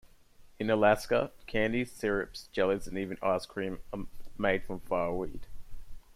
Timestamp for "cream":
3.45-3.81